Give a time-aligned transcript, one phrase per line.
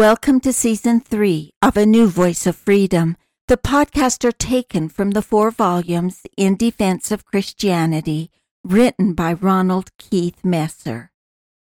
[0.00, 3.18] Welcome to season three of A New Voice of Freedom.
[3.48, 8.30] The podcasts are taken from the four volumes In Defense of Christianity,
[8.64, 11.10] written by Ronald Keith Messer.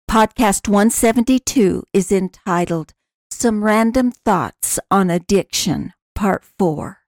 [0.09, 2.93] Podcast 172 is entitled
[3.29, 6.99] Some Random Thoughts on Addiction, Part 4.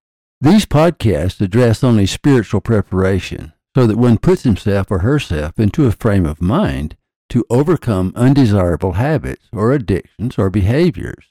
[0.41, 5.93] These podcasts address only spiritual preparation so that one puts himself or herself into a
[5.93, 6.97] frame of mind
[7.31, 11.27] to overcome undesirable habits or addictions or behaviors.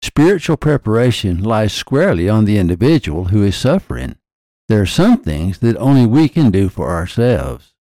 [0.00, 4.14] Spiritual preparation lies squarely on the individual who is suffering.
[4.68, 7.74] There are some things that only we can do for ourselves.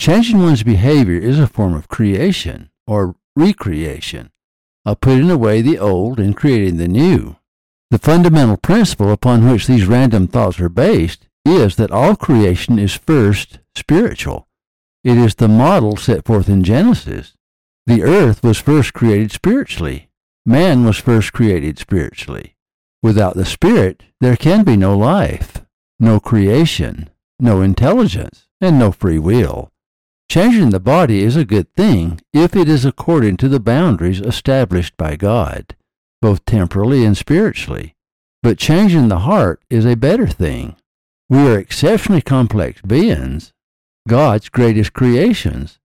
[0.00, 4.30] Changing one's behavior is a form of creation or recreation,
[4.86, 7.36] of putting away the old and creating the new.
[7.90, 12.94] The fundamental principle upon which these random thoughts are based is that all creation is
[12.94, 14.48] first spiritual
[15.04, 17.34] it is the model set forth in Genesis.
[17.86, 20.08] The earth was first created spiritually.
[20.46, 22.56] Man was first created spiritually.
[23.02, 25.62] Without the Spirit, there can be no life,
[26.00, 29.70] no creation, no intelligence, and no free will.
[30.30, 34.96] Changing the body is a good thing if it is according to the boundaries established
[34.96, 35.76] by God,
[36.22, 37.94] both temporally and spiritually.
[38.42, 40.76] But changing the heart is a better thing.
[41.28, 43.53] We are exceptionally complex beings,
[44.06, 45.78] God's greatest creations.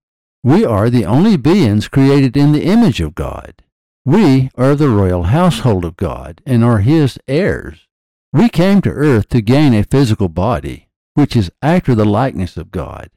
[0.43, 3.63] We are the only beings created in the image of God.
[4.03, 7.87] We are the royal household of God and are His heirs.
[8.33, 12.71] We came to earth to gain a physical body, which is after the likeness of
[12.71, 13.09] God,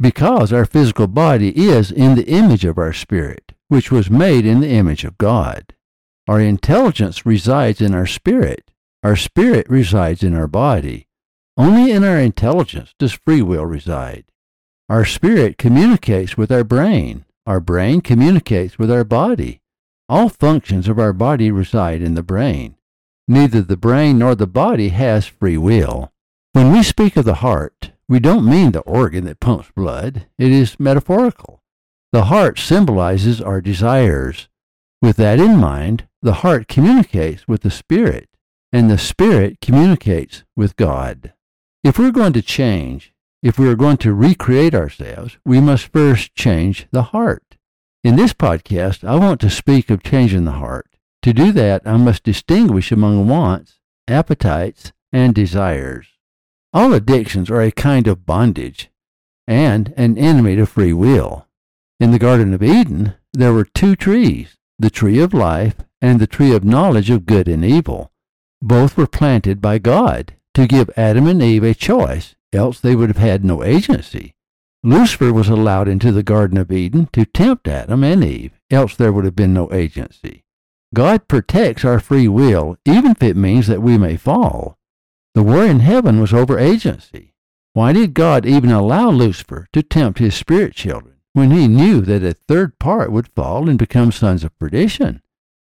[0.00, 4.60] because our physical body is in the image of our spirit, which was made in
[4.60, 5.74] the image of God.
[6.28, 8.70] Our intelligence resides in our spirit.
[9.02, 11.06] Our spirit resides in our body.
[11.56, 14.29] Only in our intelligence does free will reside.
[14.90, 17.24] Our spirit communicates with our brain.
[17.46, 19.60] Our brain communicates with our body.
[20.08, 22.74] All functions of our body reside in the brain.
[23.28, 26.10] Neither the brain nor the body has free will.
[26.54, 30.26] When we speak of the heart, we don't mean the organ that pumps blood.
[30.38, 31.62] It is metaphorical.
[32.10, 34.48] The heart symbolizes our desires.
[35.00, 38.28] With that in mind, the heart communicates with the spirit,
[38.72, 41.32] and the spirit communicates with God.
[41.84, 46.34] If we're going to change, if we are going to recreate ourselves, we must first
[46.34, 47.56] change the heart.
[48.04, 50.86] In this podcast, I want to speak of changing the heart.
[51.22, 56.06] To do that, I must distinguish among wants, appetites, and desires.
[56.72, 58.90] All addictions are a kind of bondage
[59.46, 61.46] and an enemy to free will.
[61.98, 66.26] In the Garden of Eden, there were two trees, the tree of life and the
[66.26, 68.12] tree of knowledge of good and evil.
[68.62, 73.08] Both were planted by God to give Adam and Eve a choice else they would
[73.08, 74.34] have had no agency.
[74.82, 79.12] Lucifer was allowed into the Garden of Eden to tempt Adam and Eve, else there
[79.12, 80.42] would have been no agency.
[80.94, 84.78] God protects our free will, even if it means that we may fall.
[85.34, 87.34] The war in heaven was over agency.
[87.74, 92.24] Why did God even allow Lucifer to tempt his spirit children when he knew that
[92.24, 95.22] a third part would fall and become sons of perdition?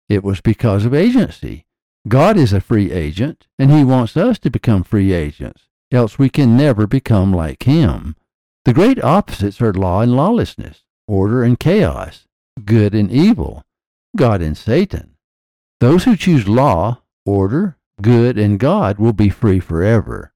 [0.10, 1.68] It was because of agency.
[2.08, 6.30] God is a free agent, and he wants us to become free agents else we
[6.30, 8.16] can never become like him.
[8.66, 12.28] The great opposites are law and lawlessness, order and chaos,
[12.64, 13.64] good and evil,
[14.16, 15.16] God and Satan.
[15.80, 20.34] Those who choose law, order, good, and God will be free forever.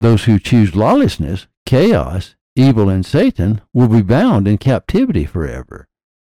[0.00, 5.88] Those who choose lawlessness, chaos, evil, and Satan will be bound in captivity forever.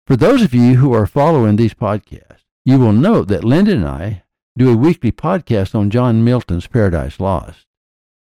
[0.06, 3.86] For those of you who are following these podcasts, you will note that Linda and
[3.86, 4.22] I
[4.56, 7.65] do a weekly podcast on John Milton's Paradise Lost.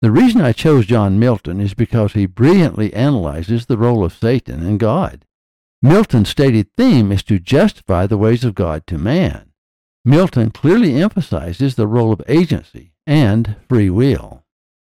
[0.01, 4.65] The reason I chose John Milton is because he brilliantly analyzes the role of Satan
[4.65, 5.25] and God.
[5.83, 9.53] Milton's stated theme is to justify the ways of God to man.
[10.05, 14.45] Milton clearly emphasizes the role of agency and free will.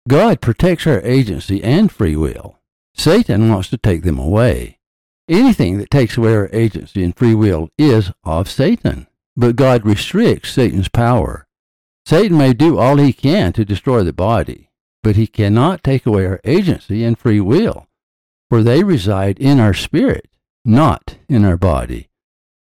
[0.08, 2.60] God protects our agency and free will.
[2.96, 4.80] Satan wants to take them away.
[5.28, 10.52] Anything that takes away our agency and free will is of Satan, but God restricts
[10.52, 11.48] Satan's power.
[12.06, 14.69] Satan may do all he can to destroy the body,
[15.04, 17.88] but he cannot take away our agency and free will,
[18.50, 20.30] for they reside in our spirit,
[20.66, 22.10] not in our body.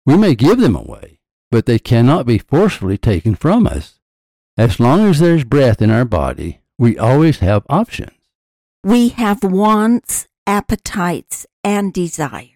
[0.06, 1.20] We may give them away,
[1.50, 4.00] but they cannot be forcefully taken from us.
[4.56, 8.12] As long as there's breath in our body, we always have options.
[8.82, 12.50] We have wants, appetites, and desires.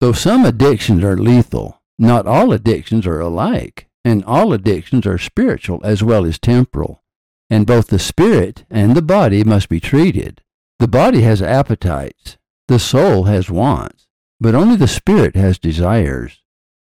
[0.00, 5.80] Though some addictions are lethal, not all addictions are alike, and all addictions are spiritual
[5.84, 7.01] as well as temporal
[7.50, 10.42] and both the spirit and the body must be treated.
[10.78, 14.08] The body has appetites, the soul has wants,
[14.40, 16.42] but only the spirit has desires.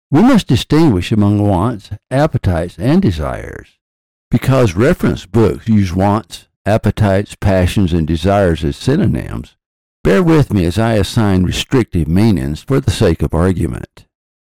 [0.09, 3.79] We must distinguish among wants, appetites, and desires.
[4.31, 9.55] Because reference books use wants, appetites, passions, and desires as synonyms,
[10.03, 14.07] bear with me as I assign restrictive meanings for the sake of argument.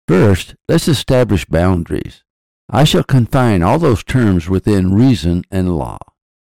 [0.09, 2.23] First, let's establish boundaries.
[2.69, 5.99] I shall confine all those terms within reason and law.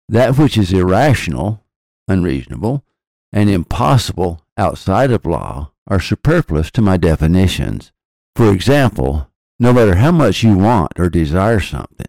[0.09, 1.65] That which is irrational,
[2.09, 2.85] unreasonable,
[3.33, 7.93] and impossible outside of law are superfluous to my definitions.
[8.37, 12.07] For example, no matter how much you want or desire something,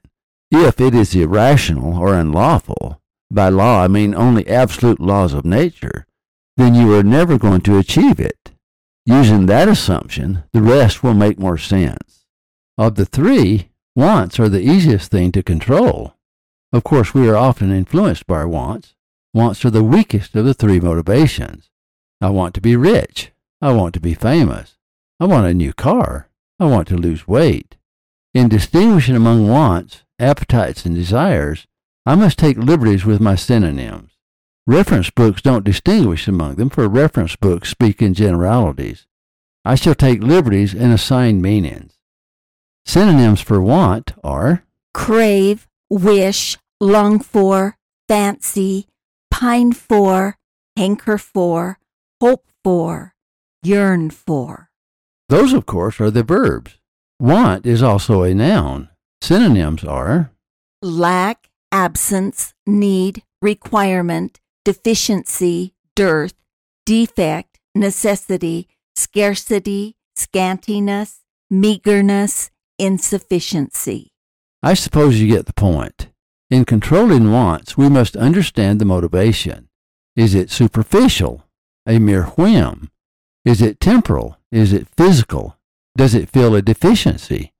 [0.51, 3.01] if it is irrational or unlawful,
[3.31, 6.05] by law I mean only absolute laws of nature,
[6.57, 8.51] then you are never going to achieve it.
[9.05, 12.25] Using that assumption, the rest will make more sense.
[12.77, 16.15] Of the three, wants are the easiest thing to control.
[16.73, 18.95] Of course, we are often influenced by our wants.
[19.33, 21.69] Wants are the weakest of the three motivations.
[22.21, 23.31] I want to be rich.
[23.61, 24.77] I want to be famous.
[25.19, 26.29] I want a new car.
[26.59, 27.77] I want to lose weight.
[28.33, 31.67] In distinguishing among wants, appetites, and desires,
[32.05, 34.11] I must take liberties with my synonyms.
[34.67, 39.07] Reference books don't distinguish among them, for reference books speak in generalities.
[39.63, 41.94] I shall take liberties and assign meanings.
[42.85, 47.77] Synonyms for want are crave, wish, long for,
[48.07, 48.87] fancy,
[49.31, 50.37] pine for,
[50.77, 51.79] hanker for,
[52.21, 53.13] hope for,
[53.63, 54.69] yearn for.
[55.29, 56.77] Those, of course, are the verbs.
[57.19, 58.89] Want is also a noun.
[59.21, 60.31] Synonyms are
[60.81, 66.35] lack, absence, need, requirement, deficiency, dearth,
[66.85, 74.11] defect, necessity, scarcity, scantiness, meagerness, insufficiency.
[74.63, 76.09] I suppose you get the point.
[76.49, 79.69] In controlling wants, we must understand the motivation.
[80.15, 81.43] Is it superficial?
[81.87, 82.89] A mere whim?
[83.43, 84.37] Is it temporal?
[84.51, 85.57] Is it physical?
[85.97, 87.53] Does it feel a deficiency?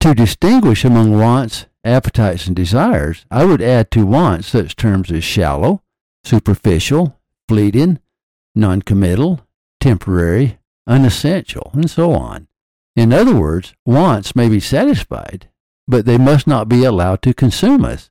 [0.00, 5.24] To distinguish among wants, appetites, and desires, I would add to wants such terms as
[5.24, 5.82] shallow,
[6.24, 7.18] superficial,
[7.48, 7.98] fleeting,
[8.54, 9.40] noncommittal,
[9.80, 12.48] temporary, unessential, and so on.
[12.98, 15.48] In other words, wants may be satisfied,
[15.86, 18.10] but they must not be allowed to consume us.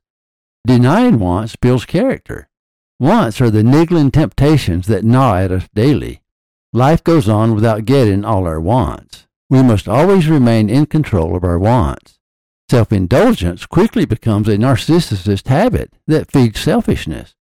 [0.66, 2.48] Denying wants builds character.
[2.98, 6.22] Wants are the niggling temptations that gnaw at us daily.
[6.72, 9.26] Life goes on without getting all our wants.
[9.50, 12.18] We must always remain in control of our wants.
[12.70, 17.34] Self indulgence quickly becomes a narcissist habit that feeds selfishness.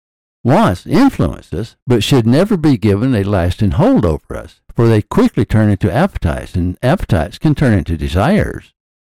[0.43, 5.03] Wants influence us, but should never be given a lasting hold over us, for they
[5.03, 8.75] quickly turn into appetites, and appetites can turn into desires.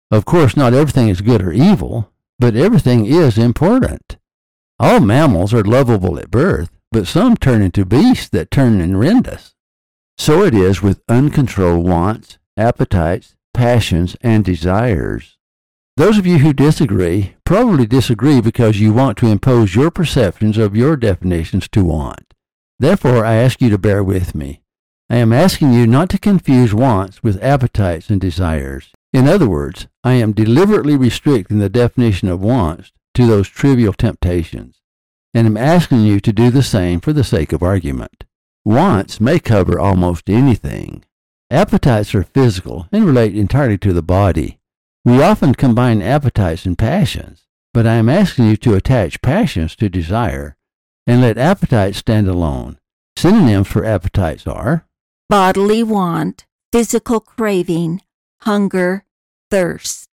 [0.09, 4.17] Of course, not everything is good or evil, but everything is important.
[4.79, 9.27] All mammals are lovable at birth, but some turn into beasts that turn and rend
[9.27, 9.53] us.
[10.17, 15.37] So it is with uncontrolled wants, appetites, passions, and desires.
[15.97, 20.75] Those of you who disagree probably disagree because you want to impose your perceptions of
[20.75, 22.33] your definitions to want.
[22.79, 24.60] Therefore, I ask you to bear with me.
[25.11, 28.93] I am asking you not to confuse wants with appetites and desires.
[29.11, 34.79] In other words, I am deliberately restricting the definition of wants to those trivial temptations,
[35.33, 38.23] and am asking you to do the same for the sake of argument.
[38.63, 41.03] Wants may cover almost anything.
[41.49, 44.59] Appetites are physical and relate entirely to the body.
[45.03, 49.89] We often combine appetites and passions, but I am asking you to attach passions to
[49.89, 50.55] desire
[51.05, 52.79] and let appetites stand alone.
[53.17, 54.87] Synonyms for appetites are
[55.31, 58.01] bodily want, physical craving,
[58.41, 59.05] hunger,
[59.49, 60.09] thirst.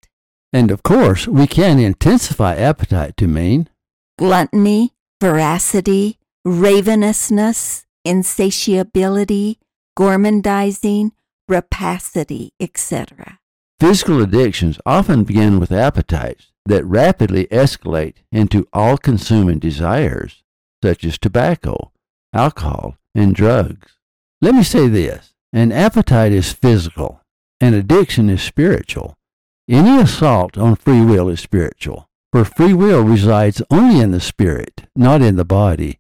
[0.53, 3.69] And of course, we can intensify appetite to mean
[4.17, 9.59] gluttony, voracity, ravenousness, insatiability,
[9.99, 11.11] gormandizing,
[11.49, 13.41] rapacity, etc.
[13.81, 20.45] Physical addictions often begin with appetites that rapidly escalate into all consuming desires,
[20.81, 21.91] such as tobacco,
[22.33, 23.98] alcohol, and drugs.
[24.40, 27.21] Let me say this an appetite is physical,
[27.61, 29.16] an addiction is spiritual.
[29.68, 34.85] Any assault on free will is spiritual, for free will resides only in the spirit,
[34.95, 35.99] not in the body.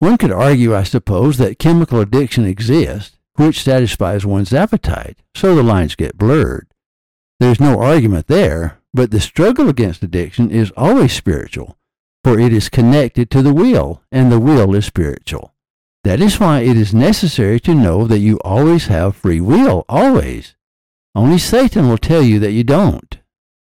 [0.00, 5.62] One could argue, I suppose, that chemical addiction exists, which satisfies one's appetite, so the
[5.62, 6.66] lines get blurred.
[7.38, 11.78] There's no argument there, but the struggle against addiction is always spiritual,
[12.24, 15.54] for it is connected to the will, and the will is spiritual.
[16.04, 20.54] That is why it is necessary to know that you always have free will, always.
[21.14, 23.18] Only Satan will tell you that you don't.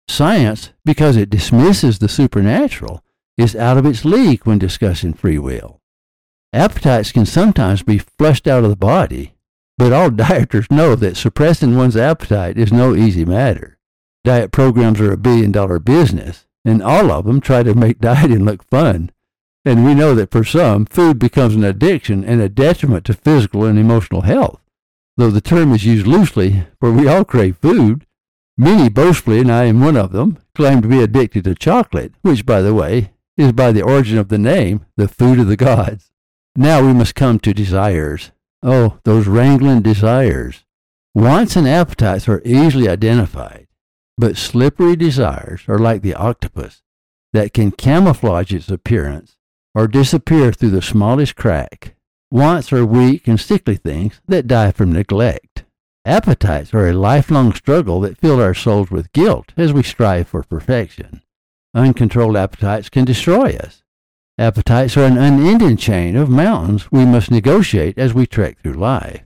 [0.10, 3.03] Science, because it dismisses the supernatural,
[3.38, 5.81] is out of its league when discussing free will.
[6.53, 9.36] Appetites can sometimes be flushed out of the body,
[9.77, 13.77] but all dieters know that suppressing one's appetite is no easy matter.
[14.24, 18.43] Diet programs are a billion dollar business, and all of them try to make dieting
[18.43, 19.12] look fun.
[19.67, 23.65] And we know that for some, food becomes an addiction and a detriment to physical
[23.65, 24.62] and emotional health.
[25.17, 28.05] Though the term is used loosely, for we all crave food.
[28.57, 32.45] Many boastfully, and I am one of them, claim to be addicted to chocolate, which,
[32.45, 36.12] by the way, is by the origin of the name, the food of the gods.
[36.55, 38.31] Now we must come to desires.
[38.63, 40.63] Oh, those wrangling desires.
[41.13, 43.67] Wants and appetites are easily identified,
[44.17, 46.83] but slippery desires are like the octopus
[47.33, 49.37] that can camouflage its appearance
[49.77, 51.93] or disappear through the smallest crack.
[52.31, 55.65] Wants are weak and sickly things that die from neglect.
[56.03, 60.41] Appetites are a lifelong struggle that fill our souls with guilt as we strive for
[60.41, 61.22] perfection.
[61.75, 63.84] Uncontrolled appetites can destroy us.
[64.39, 69.25] Appetites are an unending chain of mountains we must negotiate as we trek through life.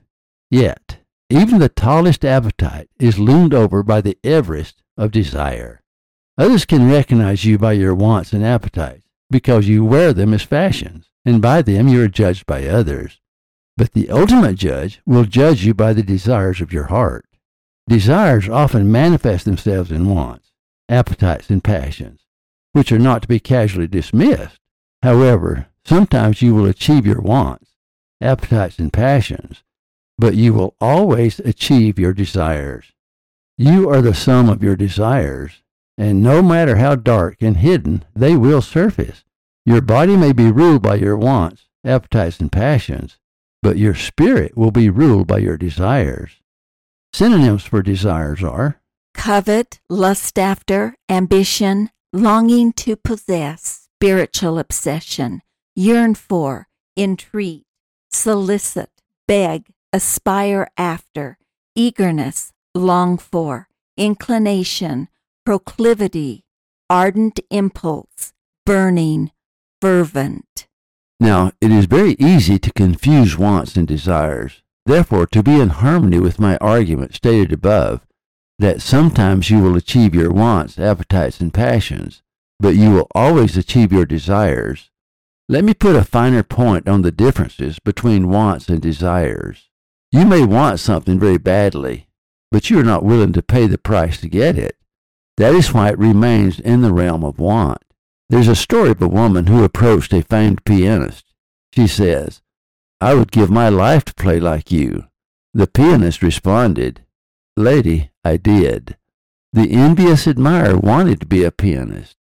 [0.50, 0.98] Yet,
[1.30, 5.80] even the tallest appetite is loomed over by the Everest of desire.
[6.38, 11.10] Others can recognize you by your wants and appetites because you wear them as fashions,
[11.26, 13.20] and by them you are judged by others.
[13.78, 17.26] But the ultimate judge will judge you by the desires of your heart.
[17.88, 20.52] Desires often manifest themselves in wants,
[20.90, 22.22] appetites, and passions
[22.74, 24.60] which are not to be casually dismissed.
[25.04, 27.72] However, sometimes you will achieve your wants,
[28.22, 29.64] appetites, and passions,
[30.18, 32.92] but you will always achieve your desires.
[33.58, 35.62] You are the sum of your desires,
[35.98, 39.24] and no matter how dark and hidden, they will surface.
[39.66, 43.18] Your body may be ruled by your wants, appetites, and passions,
[43.62, 46.42] but your spirit will be ruled by your desires.
[47.14, 48.82] Synonyms for desires are
[49.14, 55.42] covet, lust after, ambition, longing to possess, spiritual obsession,
[55.76, 56.68] yearn for,
[56.98, 57.66] entreat,
[58.10, 58.90] solicit,
[59.28, 61.38] beg, aspire after,
[61.76, 63.68] eagerness, long for,
[63.98, 65.08] inclination,
[65.46, 66.44] proclivity,
[66.90, 68.34] ardent impulse,
[68.66, 69.32] burning,
[69.82, 70.68] fervent.
[71.20, 74.62] Now, it is very easy to confuse wants and desires.
[74.86, 78.02] Therefore, to be in harmony with my argument stated above,
[78.58, 82.22] that sometimes you will achieve your wants, appetites, and passions,
[82.60, 84.90] but you will always achieve your desires.
[85.50, 89.70] Let me put a finer point on the differences between wants and desires.
[90.12, 92.08] You may want something very badly,
[92.52, 94.78] but you are not willing to pay the price to get it.
[95.38, 97.84] That is why it remains in the realm of want.
[98.30, 101.26] There's a story of a woman who approached a famed pianist.
[101.74, 102.42] She says,
[103.00, 105.06] I would give my life to play like you.
[105.54, 107.04] The pianist responded,
[107.58, 108.96] Lady, I did.
[109.52, 112.16] The envious admirer wanted to be a pianist.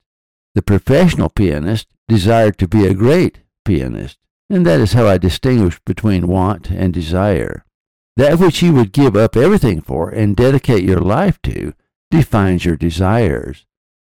[0.55, 5.79] The professional pianist desired to be a great pianist, and that is how I distinguish
[5.87, 7.65] between want and desire.
[8.17, 11.75] That which you would give up everything for and dedicate your life to
[12.11, 13.67] defines your desires.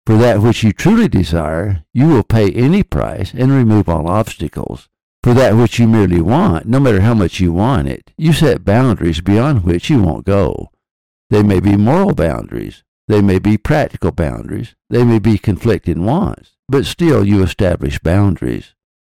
[0.06, 4.90] For that which you truly desire, you will pay any price and remove all obstacles.
[5.24, 8.66] For that which you merely want, no matter how much you want it, you set
[8.66, 10.72] boundaries beyond which you won't go.
[11.30, 12.84] They may be moral boundaries.
[13.08, 14.76] They may be practical boundaries.
[14.90, 16.52] They may be conflicting wants.
[16.68, 18.74] But still, you establish boundaries.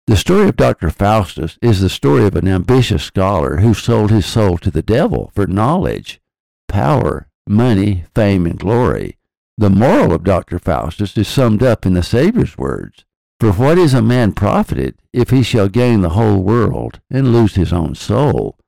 [0.07, 0.90] The story of Dr.
[0.90, 5.33] Faustus is the story of an ambitious scholar who sold his soul to the devil
[5.35, 6.21] for knowledge,
[6.69, 9.19] power, money, fame, and glory.
[9.57, 10.59] The moral of Dr.
[10.59, 13.05] Faustus is summed up in the Saviour's words
[13.39, 17.55] For what is a man profited if he shall gain the whole world and lose
[17.55, 18.59] his own soul?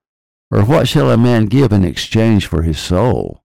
[0.50, 3.42] Or what shall a man give in exchange for his soul?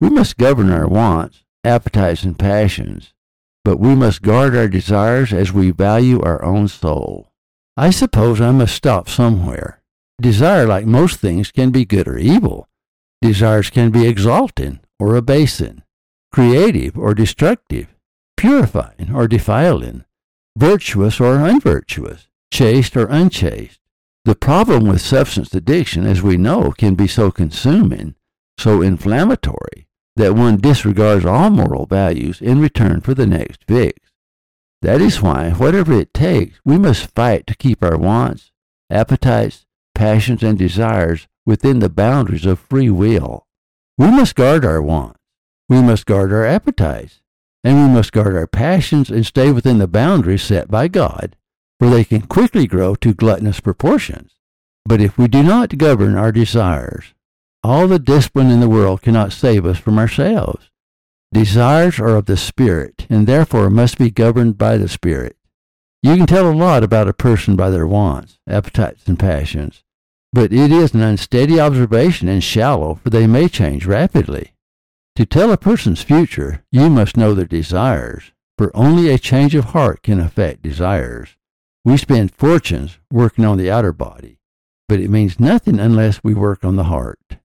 [0.00, 3.14] We must govern our wants, appetites, and passions,
[3.64, 7.32] but we must guard our desires as we value our own soul.
[7.76, 9.80] I suppose I must stop somewhere.
[10.20, 12.68] Desire, like most things, can be good or evil.
[13.22, 15.84] Desires can be exalting or abasing,
[16.32, 17.94] creative or destructive,
[18.36, 20.04] purifying or defiling,
[20.58, 23.78] virtuous or unvirtuous, chaste or unchaste.
[24.24, 28.16] The problem with substance addiction, as we know, can be so consuming,
[28.58, 29.86] so inflammatory,
[30.16, 34.10] that one disregards all moral values in return for the next fix.
[34.80, 38.50] That is why, whatever it takes, we must fight to keep our wants,
[38.90, 39.64] appetites,
[39.94, 43.46] passions, and desires within the boundaries of free will.
[43.98, 45.18] We must guard our wants.
[45.68, 47.20] We must guard our appetites.
[47.64, 51.36] And we must guard our passions and stay within the boundaries set by God
[51.82, 54.36] for they can quickly grow to gluttonous proportions.
[54.84, 57.12] But if we do not govern our desires,
[57.64, 60.70] all the discipline in the world cannot save us from ourselves.
[61.32, 65.36] Desires are of the Spirit, and therefore must be governed by the Spirit.
[66.04, 69.84] You can tell a lot about a person by their wants, appetites, and passions,
[70.32, 74.52] but it is an unsteady observation and shallow, for they may change rapidly.
[75.14, 79.66] To tell a person's future, you must know their desires, for only a change of
[79.66, 81.36] heart can affect desires.
[81.84, 84.40] We spend fortunes working on the outer body,
[84.88, 87.36] but it means nothing unless we work on the heart.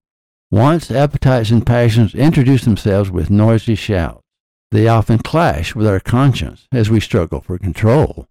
[0.49, 4.23] Wants, appetites, and passions introduce themselves with noisy shouts.
[4.71, 8.27] They often clash with our conscience as we struggle for control.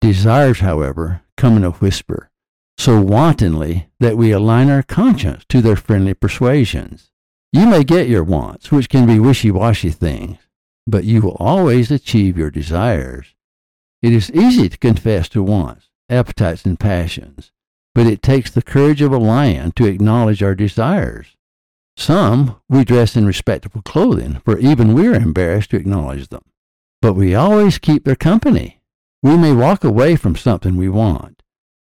[0.00, 2.30] Desires, however, come in a whisper,
[2.78, 7.10] so wantonly that we align our conscience to their friendly persuasions.
[7.52, 10.38] You may get your wants, which can be wishy washy things,
[10.86, 13.34] but you will always achieve your desires.
[14.00, 17.52] It is easy to confess to wants, appetites, and passions,
[17.94, 21.36] but it takes the courage of a lion to acknowledge our desires.
[21.96, 26.44] Some we dress in respectable clothing, for even we are embarrassed to acknowledge them.
[27.02, 28.79] But we always keep their company.
[29.22, 31.42] We may walk away from something we want,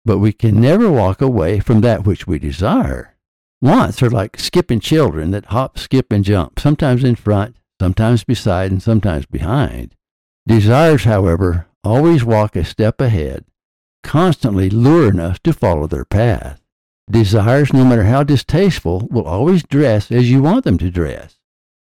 [0.04, 3.16] but we can never walk away from that which we desire.
[3.62, 8.70] Wants are like skipping children that hop, skip, and jump, sometimes in front, sometimes beside,
[8.70, 9.94] and sometimes behind.
[10.46, 13.44] Desires, however, always walk a step ahead,
[14.02, 16.60] constantly luring us to follow their path.
[17.10, 21.38] Desires, no matter how distasteful, will always dress as you want them to dress,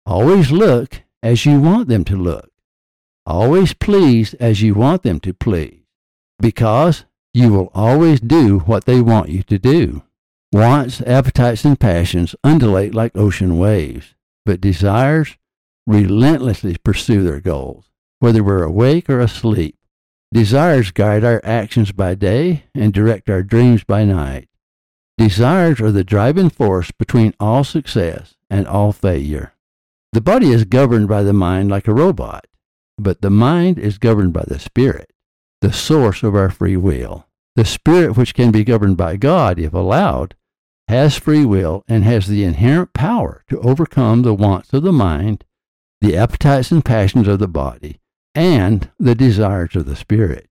[0.05, 2.48] always look as you want them to look,
[3.29, 5.83] always please as you want them to please,
[6.41, 7.05] because
[7.35, 10.03] you will always do what they want you to do.
[10.51, 14.15] Wants, appetites, and passions undulate like ocean waves,
[14.47, 15.37] but desires
[15.87, 19.77] relentlessly pursue their goals, whether we're awake or asleep.
[20.33, 24.49] Desires guide our actions by day and direct our dreams by night.
[25.19, 29.53] Desires are the driving force between all success and all failure.
[30.13, 32.47] The body is governed by the mind like a robot,
[32.99, 35.13] but the mind is governed by the spirit,
[35.61, 37.27] the source of our free will.
[37.57, 40.35] The spirit, which can be governed by God if allowed,
[40.89, 45.45] has free will and has the inherent power to overcome the wants of the mind,
[46.01, 48.01] the appetites and passions of the body,
[48.35, 50.49] and the desires of the spirit.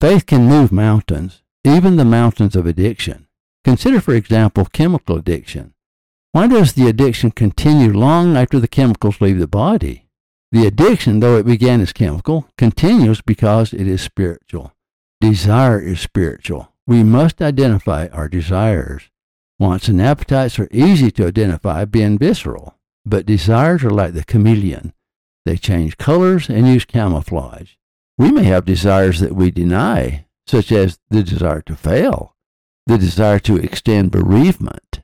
[0.00, 3.26] Faith can move mountains, even the mountains of addiction.
[3.64, 5.74] Consider, for example, chemical addiction.
[6.32, 10.08] Why does the addiction continue long after the chemicals leave the body?
[10.52, 14.74] The addiction, though it began as chemical, continues because it is spiritual.
[15.18, 16.72] Desire is spiritual.
[16.86, 19.08] We must identify our desires.
[19.58, 24.92] Wants and appetites are easy to identify being visceral, but desires are like the chameleon.
[25.46, 27.72] They change colors and use camouflage.
[28.18, 32.36] We may have desires that we deny, such as the desire to fail,
[32.86, 35.00] the desire to extend bereavement,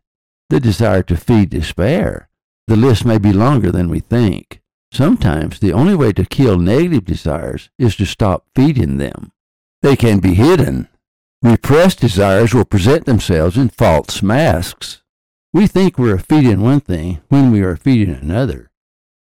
[0.50, 2.28] the desire to feed despair.
[2.66, 4.60] The list may be longer than we think.
[4.92, 9.32] Sometimes the only way to kill negative desires is to stop feeding them.
[9.82, 10.88] They can be hidden.
[11.42, 15.02] Repressed desires will present themselves in false masks.
[15.52, 18.70] We think we are feeding one thing when we are feeding another.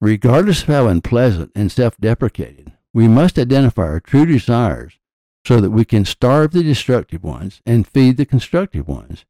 [0.01, 4.99] Regardless of how unpleasant and self deprecating, we must identify our true desires
[5.47, 9.25] so that we can starve the destructive ones and feed the constructive ones,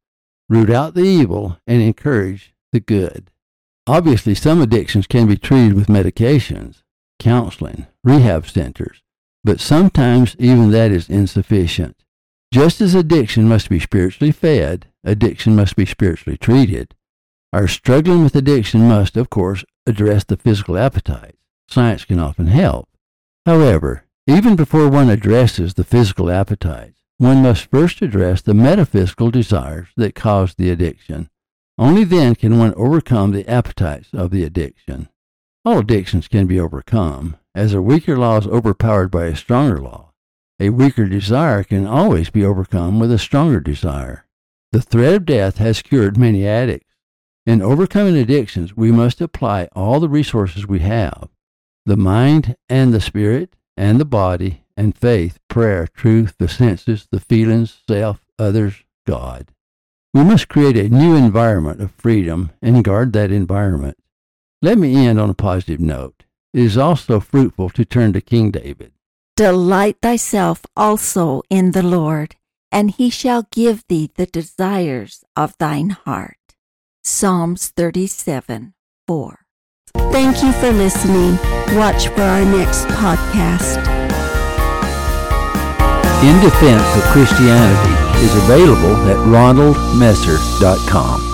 [0.48, 3.30] root out the evil, and encourage the good.
[3.86, 6.82] Obviously, some addictions can be treated with medications,
[7.18, 9.02] counseling, rehab centers,
[9.42, 11.96] but sometimes even that is insufficient.
[12.52, 16.94] Just as addiction must be spiritually fed, addiction must be spiritually treated.
[17.52, 21.36] Our struggling with addiction must, of course, address the physical appetites.
[21.68, 22.88] Science can often help.
[23.44, 29.88] However, even before one addresses the physical appetites, one must first address the metaphysical desires
[29.96, 31.28] that cause the addiction.
[31.76, 35.08] Only then can one overcome the appetites of the addiction.
[35.64, 40.12] All addictions can be overcome, as a weaker law is overpowered by a stronger law.
[40.60, 44.24] A weaker desire can always be overcome with a stronger desire.
[44.70, 46.94] The threat of death has cured many addicts.
[47.46, 51.28] In overcoming addictions, we must apply all the resources we have
[51.86, 57.20] the mind and the spirit, and the body, and faith, prayer, truth, the senses, the
[57.20, 59.50] feelings, self, others, God.
[60.14, 63.98] We must create a new environment of freedom and guard that environment.
[64.62, 66.22] Let me end on a positive note.
[66.52, 68.92] It is also fruitful to turn to King David.
[69.36, 72.36] Delight thyself also in the Lord,
[72.70, 76.54] and he shall give thee the desires of thine heart.
[77.02, 78.72] Psalms 37
[79.08, 79.38] 4.
[80.12, 81.36] Thank you for listening.
[81.76, 83.82] Watch for our next podcast.
[86.22, 91.33] In Defense of Christianity is available at ronaldmesser.com.